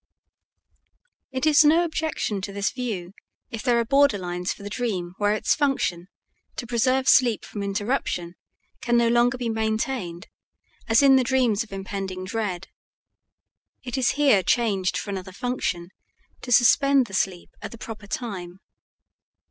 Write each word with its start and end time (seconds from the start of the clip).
It 1.31 1.45
is 1.45 1.63
no 1.63 1.83
objection 1.83 2.41
to 2.41 2.51
this 2.51 2.71
view 2.71 3.13
if 3.51 3.61
there 3.61 3.77
are 3.79 3.85
borderlines 3.85 4.51
for 4.51 4.63
the 4.63 4.67
dream 4.71 5.13
where 5.19 5.35
its 5.35 5.53
function, 5.53 6.07
to 6.55 6.65
preserve 6.65 7.07
sleep 7.07 7.45
from 7.45 7.61
interruption, 7.61 8.33
can 8.81 8.97
no 8.97 9.09
longer 9.09 9.37
be 9.37 9.47
maintained 9.47 10.27
as 10.87 11.03
in 11.03 11.17
the 11.17 11.23
dreams 11.23 11.61
of 11.63 11.71
impending 11.71 12.23
dread. 12.23 12.67
It 13.83 13.95
is 13.95 14.13
here 14.17 14.41
changed 14.41 14.97
for 14.97 15.11
another 15.11 15.31
function 15.31 15.91
to 16.41 16.51
suspend 16.51 17.05
the 17.05 17.13
sleep 17.13 17.51
at 17.61 17.71
the 17.71 17.77
proper 17.77 18.07
time. 18.07 18.59